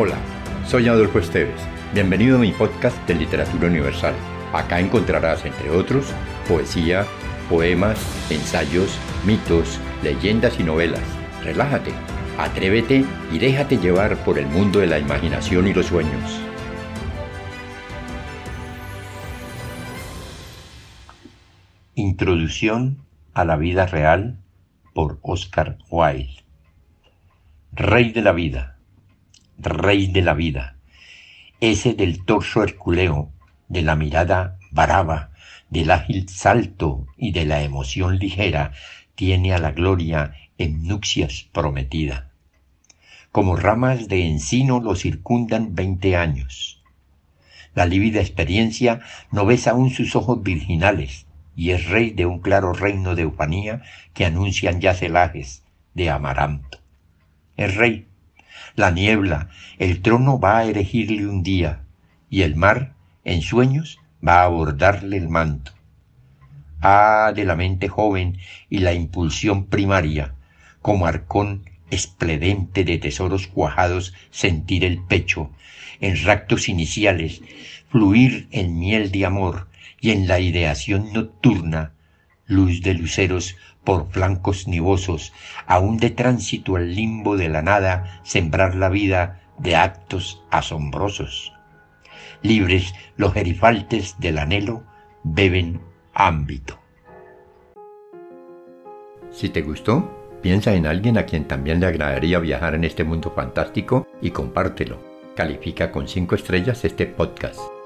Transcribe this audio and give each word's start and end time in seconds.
Hola, 0.00 0.14
soy 0.64 0.86
Adolfo 0.86 1.18
Esteves. 1.18 1.60
Bienvenido 1.92 2.36
a 2.36 2.40
mi 2.40 2.52
podcast 2.52 2.96
de 3.08 3.16
Literatura 3.16 3.66
Universal. 3.66 4.14
Acá 4.52 4.78
encontrarás, 4.78 5.44
entre 5.44 5.70
otros, 5.70 6.14
poesía, 6.46 7.04
poemas, 7.48 7.98
ensayos, 8.30 8.96
mitos, 9.26 9.80
leyendas 10.04 10.60
y 10.60 10.62
novelas. 10.62 11.02
Relájate, 11.42 11.90
atrévete 12.38 13.04
y 13.32 13.38
déjate 13.40 13.78
llevar 13.78 14.16
por 14.18 14.38
el 14.38 14.46
mundo 14.46 14.78
de 14.78 14.86
la 14.86 15.00
imaginación 15.00 15.66
y 15.66 15.74
los 15.74 15.86
sueños. 15.86 16.40
Introducción 21.96 22.98
a 23.34 23.44
la 23.44 23.56
vida 23.56 23.86
real 23.86 24.38
por 24.94 25.18
Oscar 25.22 25.76
Wilde. 25.90 26.44
Rey 27.72 28.12
de 28.12 28.22
la 28.22 28.30
vida 28.30 28.77
rey 29.58 30.06
de 30.06 30.22
la 30.22 30.34
vida, 30.34 30.76
ese 31.60 31.94
del 31.94 32.24
torso 32.24 32.62
herculeo, 32.62 33.32
de 33.68 33.82
la 33.82 33.96
mirada 33.96 34.56
brava, 34.70 35.30
del 35.70 35.90
ágil 35.90 36.28
salto 36.28 37.06
y 37.16 37.32
de 37.32 37.44
la 37.44 37.62
emoción 37.62 38.18
ligera, 38.18 38.72
tiene 39.14 39.52
a 39.52 39.58
la 39.58 39.72
gloria 39.72 40.34
en 40.56 40.86
nupcias 40.86 41.48
prometida. 41.52 42.30
Como 43.32 43.56
ramas 43.56 44.08
de 44.08 44.26
encino 44.26 44.80
lo 44.80 44.94
circundan 44.94 45.74
veinte 45.74 46.16
años. 46.16 46.82
La 47.74 47.84
lívida 47.84 48.20
experiencia 48.20 49.00
no 49.30 49.44
besa 49.44 49.72
aún 49.72 49.90
sus 49.90 50.16
ojos 50.16 50.42
virginales, 50.42 51.26
y 51.54 51.70
es 51.72 51.86
rey 51.88 52.10
de 52.10 52.24
un 52.24 52.38
claro 52.38 52.72
reino 52.72 53.16
de 53.16 53.26
ufanía 53.26 53.82
que 54.14 54.24
anuncian 54.24 54.80
ya 54.80 54.94
celajes 54.94 55.64
de 55.94 56.08
amaranto. 56.10 56.78
Es 57.56 57.74
rey, 57.74 58.06
la 58.74 58.90
niebla, 58.90 59.48
el 59.78 60.02
trono 60.02 60.38
va 60.38 60.58
a 60.58 60.64
erigirle 60.64 61.26
un 61.26 61.42
día, 61.42 61.82
y 62.30 62.42
el 62.42 62.56
mar, 62.56 62.94
en 63.24 63.42
sueños, 63.42 63.98
va 64.26 64.40
a 64.40 64.44
abordarle 64.44 65.16
el 65.16 65.28
manto. 65.28 65.72
Ah, 66.80 67.32
de 67.34 67.44
la 67.44 67.56
mente 67.56 67.88
joven 67.88 68.38
y 68.70 68.78
la 68.78 68.92
impulsión 68.92 69.66
primaria, 69.66 70.34
como 70.80 71.06
arcón 71.06 71.68
espledente 71.90 72.84
de 72.84 72.98
tesoros 72.98 73.46
cuajados, 73.46 74.14
sentir 74.30 74.84
el 74.84 75.02
pecho, 75.02 75.50
en 76.00 76.22
ractos 76.24 76.68
iniciales, 76.68 77.42
fluir 77.90 78.48
en 78.50 78.78
miel 78.78 79.10
de 79.10 79.26
amor 79.26 79.68
y 80.00 80.10
en 80.10 80.28
la 80.28 80.38
ideación 80.40 81.12
nocturna, 81.12 81.92
luz 82.48 82.82
de 82.82 82.94
luceros 82.94 83.56
por 83.84 84.10
flancos 84.10 84.66
nivosos, 84.66 85.32
aún 85.66 85.98
de 85.98 86.10
tránsito 86.10 86.76
al 86.76 86.94
limbo 86.94 87.36
de 87.36 87.48
la 87.48 87.62
nada, 87.62 88.20
sembrar 88.24 88.74
la 88.74 88.88
vida 88.88 89.42
de 89.58 89.76
actos 89.76 90.42
asombrosos. 90.50 91.52
Libres 92.42 92.94
los 93.16 93.32
gerifaltes 93.32 94.16
del 94.18 94.38
anhelo 94.38 94.82
beben 95.22 95.80
ámbito. 96.14 96.78
Si 99.30 99.48
te 99.48 99.62
gustó, 99.62 100.38
piensa 100.42 100.74
en 100.74 100.86
alguien 100.86 101.18
a 101.18 101.26
quien 101.26 101.46
también 101.46 101.80
le 101.80 101.86
agradaría 101.86 102.38
viajar 102.38 102.74
en 102.74 102.84
este 102.84 103.04
mundo 103.04 103.32
fantástico 103.34 104.06
y 104.20 104.30
compártelo. 104.30 104.98
Califica 105.36 105.92
con 105.92 106.08
cinco 106.08 106.34
estrellas 106.34 106.84
este 106.84 107.06
podcast. 107.06 107.77